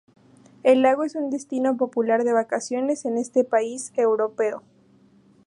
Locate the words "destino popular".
1.29-2.23